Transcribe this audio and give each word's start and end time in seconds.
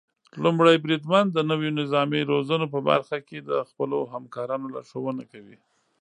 لومړی 0.43 0.75
بریدمن 0.83 1.25
د 1.31 1.37
نويو 1.49 1.75
نظامي 1.79 2.21
روزنو 2.31 2.65
په 2.73 2.79
برخه 2.89 3.17
کې 3.27 3.37
د 3.41 3.51
خپلو 3.69 3.99
همکارانو 4.13 4.65
لارښونه 4.75 5.23
کوي. 5.31 5.57